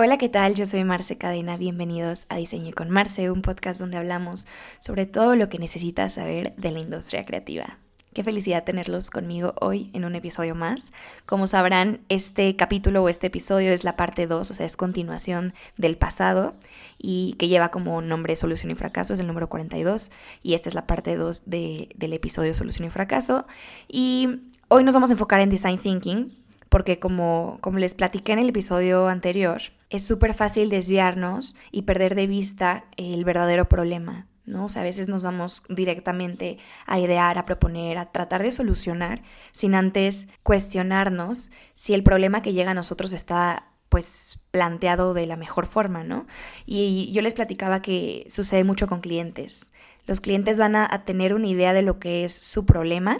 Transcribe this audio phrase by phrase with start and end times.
[0.00, 0.54] Hola, ¿qué tal?
[0.54, 1.56] Yo soy Marce Cadena.
[1.56, 4.46] Bienvenidos a Diseño con Marce, un podcast donde hablamos
[4.78, 7.78] sobre todo lo que necesitas saber de la industria creativa.
[8.14, 10.92] Qué felicidad tenerlos conmigo hoy en un episodio más.
[11.26, 15.52] Como sabrán, este capítulo o este episodio es la parte 2, o sea, es continuación
[15.76, 16.54] del pasado
[16.96, 20.12] y que lleva como nombre Solución y Fracaso, es el número 42
[20.44, 23.48] y esta es la parte 2 del episodio Solución y Fracaso.
[23.88, 26.38] Y hoy nos vamos a enfocar en Design Thinking,
[26.68, 29.60] porque como, como les platiqué en el episodio anterior,
[29.90, 34.26] es súper fácil desviarnos y perder de vista el verdadero problema.
[34.48, 34.64] ¿no?
[34.64, 39.22] O sea, a veces nos vamos directamente a idear, a proponer, a tratar de solucionar,
[39.52, 45.36] sin antes cuestionarnos si el problema que llega a nosotros está pues planteado de la
[45.36, 46.26] mejor forma, ¿no?
[46.66, 49.72] Y yo les platicaba que sucede mucho con clientes.
[50.06, 53.18] Los clientes van a, a tener una idea de lo que es su problema,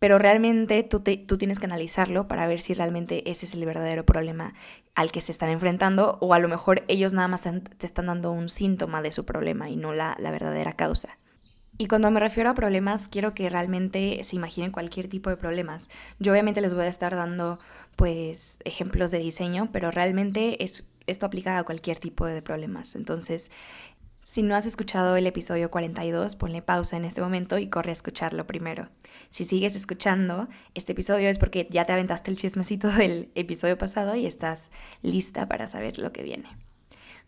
[0.00, 4.04] pero realmente tú, tú tienes que analizarlo para ver si realmente ese es el verdadero
[4.04, 4.54] problema
[4.96, 8.32] al que se están enfrentando o a lo mejor ellos nada más te están dando
[8.32, 11.18] un síntoma de su problema y no la, la verdadera causa.
[11.76, 15.90] Y cuando me refiero a problemas, quiero que realmente se imaginen cualquier tipo de problemas.
[16.18, 17.58] Yo obviamente les voy a estar dando
[17.96, 22.96] pues ejemplos de diseño, pero realmente es, esto aplica a cualquier tipo de problemas.
[22.96, 23.50] Entonces,
[24.30, 27.92] si no has escuchado el episodio 42, ponle pausa en este momento y corre a
[27.92, 28.88] escucharlo primero.
[29.28, 34.14] Si sigues escuchando este episodio es porque ya te aventaste el chismecito del episodio pasado
[34.14, 34.70] y estás
[35.02, 36.46] lista para saber lo que viene.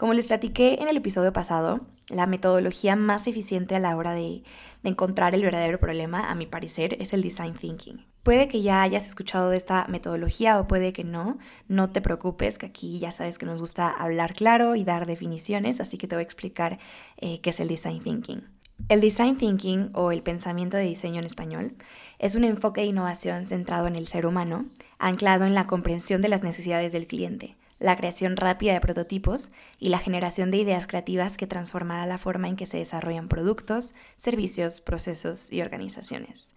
[0.00, 4.42] Como les platiqué en el episodio pasado, la metodología más eficiente a la hora de,
[4.82, 8.06] encontrar el verdadero problema, a mi parecer, es el design thinking.
[8.22, 11.36] Puede que ya hayas escuchado de esta metodología o puede que no.
[11.68, 15.82] No te preocupes, que aquí ya sabes que nos gusta hablar claro y dar definiciones,
[15.82, 16.78] así que te voy a explicar
[17.18, 18.42] eh, qué es el design thinking.
[18.88, 21.74] El design thinking o el pensamiento de diseño en español
[22.18, 24.64] es un enfoque de innovación centrado en el ser humano,
[24.98, 29.88] anclado en la comprensión de las necesidades del cliente, la creación rápida de prototipos y
[29.88, 34.80] la generación de ideas creativas que transformará la forma en que se desarrollan productos, servicios,
[34.80, 36.54] procesos y organizaciones.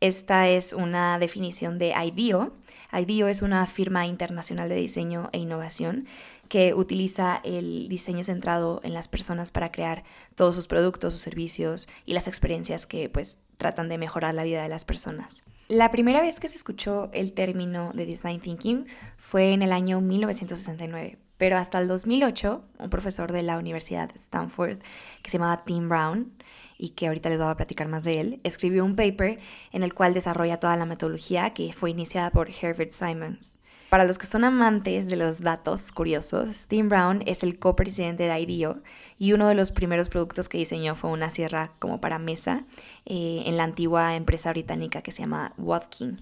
[0.00, 2.52] Esta es una definición de IDEO.
[2.92, 6.06] IDEO es una firma internacional de diseño e innovación
[6.48, 10.02] que utiliza el diseño centrado en las personas para crear
[10.34, 14.62] todos sus productos, sus servicios y las experiencias que pues tratan de mejorar la vida
[14.62, 15.44] de las personas.
[15.68, 18.86] La primera vez que se escuchó el término de design thinking
[19.16, 24.18] fue en el año 1969, pero hasta el 2008 un profesor de la Universidad de
[24.18, 24.80] Stanford
[25.22, 26.34] que se llamaba Tim Brown
[26.76, 29.38] y que ahorita les voy a platicar más de él, escribió un paper
[29.72, 33.63] en el cual desarrolla toda la metodología que fue iniciada por Herbert Simons.
[33.94, 38.40] Para los que son amantes de los datos curiosos, Tim Brown es el copresidente de
[38.40, 38.82] IDEO
[39.20, 42.64] y uno de los primeros productos que diseñó fue una sierra como para mesa
[43.06, 46.20] eh, en la antigua empresa británica que se llama Watkin.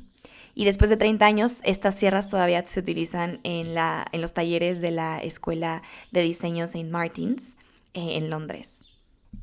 [0.54, 4.82] Y después de 30 años, estas sierras todavía se utilizan en, la, en los talleres
[4.82, 6.90] de la Escuela de Diseño St.
[6.90, 7.56] Martins
[7.94, 8.91] eh, en Londres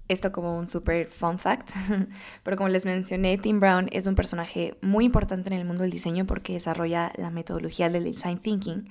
[0.09, 1.70] esto como un super fun fact,
[2.44, 5.92] pero como les mencioné, Tim Brown es un personaje muy importante en el mundo del
[5.92, 8.90] diseño porque desarrolla la metodología del design thinking,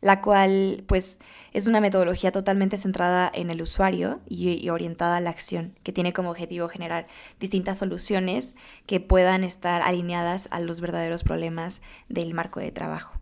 [0.00, 1.20] la cual pues
[1.52, 5.92] es una metodología totalmente centrada en el usuario y, y orientada a la acción, que
[5.92, 7.06] tiene como objetivo generar
[7.38, 8.56] distintas soluciones
[8.86, 13.19] que puedan estar alineadas a los verdaderos problemas del marco de trabajo.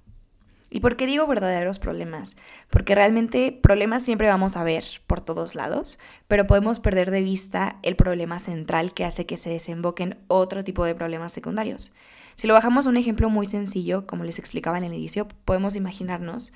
[0.71, 2.37] ¿Y por qué digo verdaderos problemas?
[2.69, 5.99] Porque realmente problemas siempre vamos a ver por todos lados,
[6.29, 10.85] pero podemos perder de vista el problema central que hace que se desemboquen otro tipo
[10.85, 11.93] de problemas secundarios.
[12.35, 15.75] Si lo bajamos a un ejemplo muy sencillo, como les explicaba en el inicio, podemos
[15.75, 16.53] imaginarnos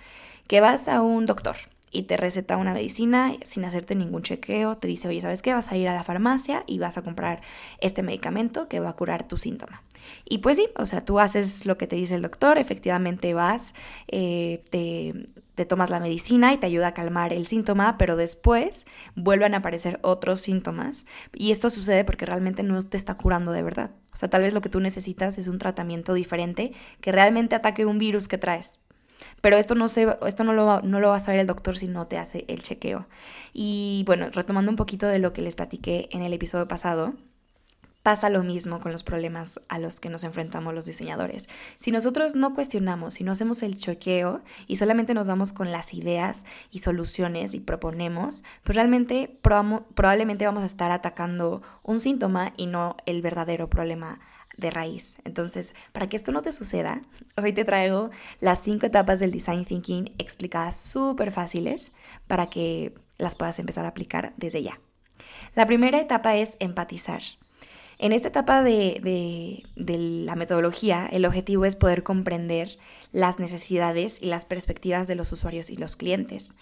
[0.46, 1.56] que vas a un doctor
[1.92, 5.52] y te receta una medicina sin hacerte ningún chequeo, te dice, oye, ¿sabes qué?
[5.52, 7.42] Vas a ir a la farmacia y vas a comprar
[7.80, 9.82] este medicamento que va a curar tu síntoma.
[10.24, 13.74] Y pues sí, o sea, tú haces lo que te dice el doctor, efectivamente vas,
[14.08, 18.86] eh, te, te tomas la medicina y te ayuda a calmar el síntoma, pero después
[19.14, 21.04] vuelven a aparecer otros síntomas.
[21.34, 23.90] Y esto sucede porque realmente no te está curando de verdad.
[24.12, 27.84] O sea, tal vez lo que tú necesitas es un tratamiento diferente que realmente ataque
[27.84, 28.80] un virus que traes.
[29.40, 31.88] Pero esto no, se, esto no, lo, no lo va a saber el doctor si
[31.88, 33.06] no te hace el chequeo.
[33.52, 37.14] Y bueno, retomando un poquito de lo que les platiqué en el episodio pasado,
[38.02, 41.48] Pasa lo mismo con los problemas a los que nos enfrentamos los diseñadores.
[41.78, 45.94] Si nosotros no cuestionamos, si no hacemos el choqueo y solamente nos vamos con las
[45.94, 52.66] ideas y soluciones y proponemos, pues realmente probablemente vamos a estar atacando un síntoma y
[52.66, 54.18] no el verdadero problema
[54.56, 55.18] de raíz.
[55.24, 57.02] Entonces, para que esto no te suceda,
[57.36, 58.10] hoy te traigo
[58.40, 61.92] las cinco etapas del design thinking explicadas súper fáciles
[62.26, 64.80] para que las puedas empezar a aplicar desde ya.
[65.54, 67.22] La primera etapa es empatizar.
[67.98, 72.78] En esta etapa de, de, la metodología, el objetivo es poder comprender
[73.12, 76.56] las necesidades y las perspectivas de los usuarios y los clientes.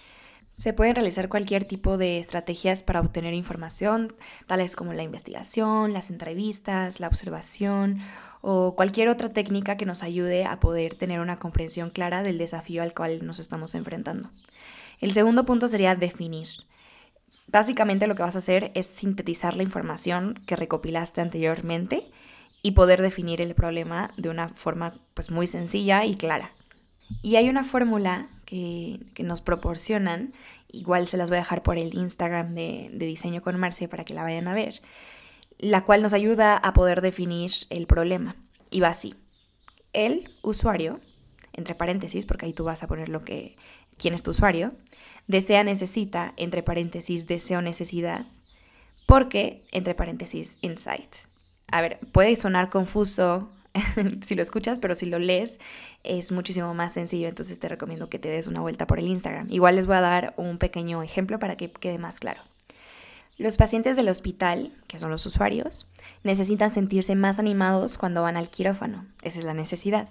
[0.53, 4.15] Se pueden realizar cualquier tipo de estrategias para obtener información,
[4.47, 8.01] tales como la investigación, las entrevistas, la observación
[8.43, 12.83] o cualquier otra técnica que nos ayude a poder tener una comprensión clara del desafío
[12.83, 14.31] al cual nos estamos enfrentando.
[15.01, 16.49] El segundo punto sería definir.
[17.47, 22.11] Básicamente lo que vas a hacer es sintetizar la información que recopilaste anteriormente
[22.63, 26.53] y poder definir el problema de una forma pues muy sencilla y clara.
[27.23, 30.33] Y hay una fórmula que, nos proporcionan,
[30.73, 34.05] igual se las voy a dejar por el Instagram de, de Diseño con Marce para
[34.05, 34.83] que la vayan a ver,
[35.59, 38.37] la cual nos ayuda a poder definir el problema.
[38.71, 39.15] Y va así.
[39.93, 41.01] El usuario,
[41.53, 43.57] entre paréntesis, porque ahí tú vas a poner lo que,
[43.97, 44.73] quién es tu usuario,
[45.27, 48.27] desea, necesita, entre paréntesis, deseo, necesidad,
[49.07, 51.15] porque, entre paréntesis, insight.
[51.71, 53.51] A ver, puede sonar confuso
[54.23, 55.61] si lo escuchas, pero si lo lees
[56.03, 59.49] es muchísimo más sencillo, entonces te recomiendo que te des una vuelta por el Instagram.
[59.51, 62.43] Igual les voy a dar un pequeño ejemplo para que quede más claro.
[63.41, 65.89] Los pacientes del hospital, que son los usuarios,
[66.25, 69.07] necesitan sentirse más animados cuando van al quirófano.
[69.23, 70.11] Esa es la necesidad.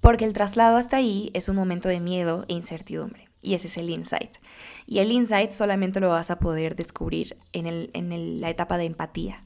[0.00, 3.28] Porque el traslado hasta ahí es un momento de miedo e incertidumbre.
[3.40, 4.38] Y ese es el insight.
[4.86, 9.44] Y el insight solamente lo vas a poder descubrir en, en la etapa de empatía.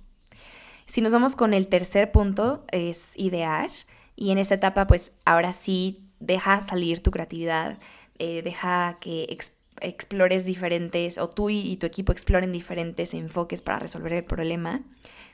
[0.89, 3.69] Si nos vamos con el tercer punto, es idear.
[4.17, 7.79] Y en esta etapa, pues ahora sí, deja salir tu creatividad,
[8.19, 9.37] eh, deja que
[9.83, 14.81] explores diferentes, o tú y, tu equipo exploren diferentes enfoques para resolver el problema.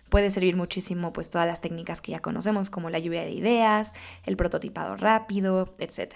[0.09, 3.93] Puede servir muchísimo pues todas las técnicas que ya conocemos, como la lluvia de ideas,
[4.27, 6.15] el prototipado rápido, etc.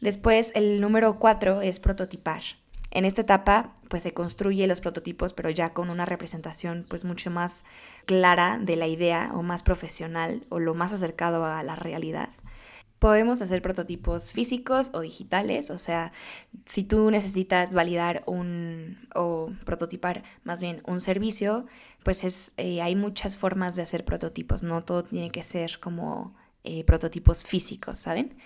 [0.00, 2.42] Después, el número cuatro es prototipar.
[2.90, 7.30] En esta etapa, pues se construye los prototipos, pero ya con una representación pues mucho
[7.30, 7.64] más
[8.06, 12.30] clara de la idea o más profesional o lo más acercado a la realidad.
[12.98, 16.12] Podemos hacer prototipos físicos o digitales, o sea,
[16.64, 21.66] si tú necesitas validar un o prototipar más bien un servicio,
[22.02, 26.34] pues es, eh, hay muchas formas de hacer prototipos, no todo tiene que ser como
[26.64, 28.36] eh, prototipos físicos, ¿saben?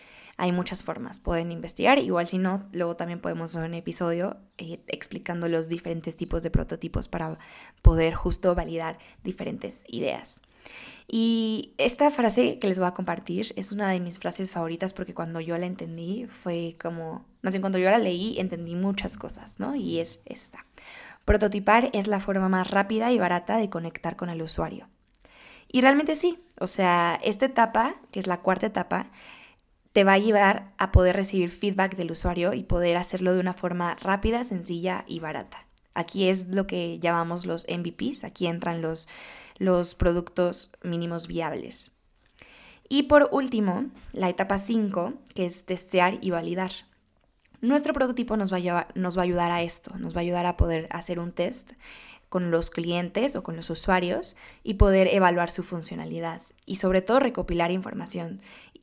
[0.43, 4.81] Hay muchas formas, pueden investigar, igual si no, luego también podemos hacer un episodio eh,
[4.89, 7.39] explicando los diferentes tipos de prototipos para
[7.81, 10.43] poder justo validar diferentes ideas.
[11.07, 15.15] Y esta frase que les voy a compartir es una de mis frases favoritas porque
[15.15, 19.61] cuando yo la entendí fue como, más bien cuando yo la leí entendí muchas cosas,
[19.61, 19.77] ¿no?
[19.77, 20.67] Y es esta.
[21.25, 24.89] Prototipar es la forma más rápida y barata de conectar con el usuario.
[25.71, 29.07] Y realmente sí, o sea, esta etapa, que es la cuarta etapa,
[29.93, 33.53] te va a llevar a poder recibir feedback del usuario y poder hacerlo de una
[33.53, 35.67] forma rápida, sencilla y barata.
[35.95, 39.07] Aquí es lo que llamamos los MVPs, aquí entran los,
[39.59, 41.93] los productos mínimos viables.
[42.89, 46.73] Y por último, la etapa 5, que es testear y validar.
[47.61, 50.47] Nuestro prototipo nos va, a nos va a ayudar a esto, nos va a ayudar
[50.47, 51.73] a poder hacer un test
[52.29, 57.21] con los clientes o con los usuarios y poder evaluar su funcionalidad y sobre todo
[57.21, 58.41] recopilar información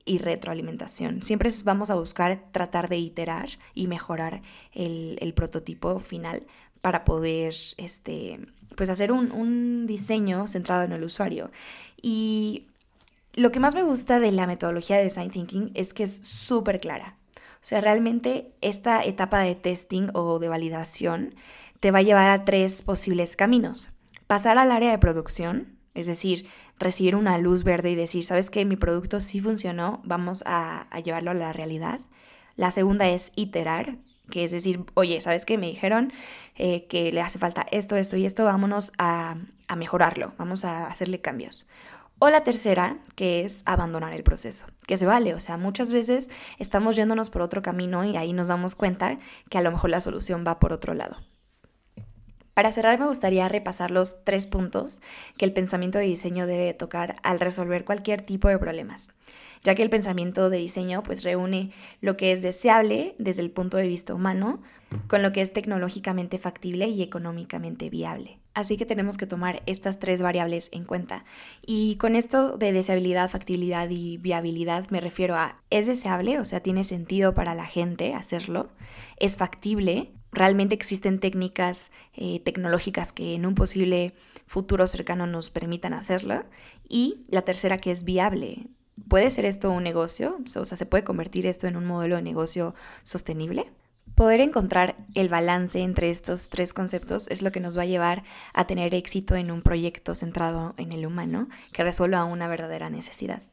[0.10, 1.22] y retroalimentación.
[1.22, 4.42] Siempre vamos a buscar tratar de iterar y mejorar
[4.74, 6.48] el, prototipo final
[6.82, 8.40] para poder este,
[8.76, 11.52] pues hacer un, un diseño centrado en el usuario.
[12.02, 12.66] Y
[13.36, 16.80] lo que más me gusta de la metodología de Design Thinking es que es súper
[16.80, 17.16] clara.
[17.62, 21.36] O sea, realmente esta etapa de testing o de validación
[21.80, 23.92] te va a llevar a tres posibles caminos.
[24.26, 26.48] Pasar al área de producción, es decir,
[26.80, 28.66] recibir una luz verde y decir, ¿sabes qué?
[28.66, 32.00] Mi producto sí funcionó, vamos a, llevarlo a la realidad.
[32.56, 33.98] La segunda es iterar,
[34.32, 35.58] que es decir, oye, ¿sabes qué?
[35.58, 36.14] Me dijeron
[36.56, 39.36] eh, que le hace falta esto, esto y esto, vámonos a,
[39.68, 41.68] a mejorarlo, vamos a hacerle cambios.
[42.22, 46.30] O la tercera, que es abandonar el proceso, que se vale, o sea, muchas veces
[46.58, 49.20] estamos yéndonos por otro camino y ahí nos damos cuenta
[49.50, 51.18] que a lo mejor la solución va por otro lado.
[52.60, 55.02] Para cerrar me gustaría repasar los tres puntos
[55.38, 59.14] que el pensamiento de diseño debe tocar al resolver cualquier tipo de problemas,
[59.64, 63.78] ya que el pensamiento de diseño pues reúne lo que es deseable desde el punto
[63.78, 64.62] de vista humano
[65.08, 68.40] con lo que es tecnológicamente factible y económicamente viable.
[68.54, 71.24] Así que tenemos que tomar estas tres variables en cuenta.
[71.66, 76.40] Y con esto de deseabilidad, factibilidad y viabilidad me refiero a ¿es deseable?
[76.40, 78.70] O sea, ¿tiene sentido para la gente hacerlo?
[79.16, 80.12] ¿Es factible?
[80.32, 84.14] Realmente existen técnicas eh, tecnológicas que en un posible
[84.46, 86.46] futuro cercano nos permitan hacerla.
[86.88, 88.68] Y la tercera que es viable.
[89.08, 90.40] ¿Puede ser esto un negocio?
[90.56, 93.72] O sea, ¿se puede convertir esto en un modelo de negocio sostenible?
[94.16, 98.24] Poder encontrar el balance entre estos tres conceptos es lo que nos va a llevar
[98.54, 103.44] a tener éxito en un proyecto centrado en el humano que resuelva una verdadera necesidad.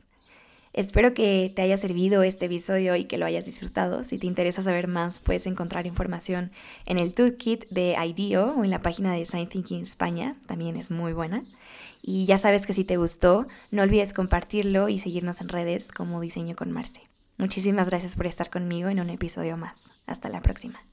[0.76, 4.04] Espero que te haya servido este episodio y que lo hayas disfrutado.
[4.04, 6.52] Si te interesa saber más, puedes encontrar información
[6.84, 10.90] en el toolkit de IDEO o en la página de Design Thinking España, también es
[10.90, 11.44] muy buena.
[12.02, 16.20] Y ya sabes que si te gustó, no olvides compartirlo y seguirnos en redes como
[16.20, 17.08] Diseño con Marce.
[17.38, 19.92] Muchísimas gracias por estar conmigo en un episodio más.
[20.06, 20.86] Hasta la próxima.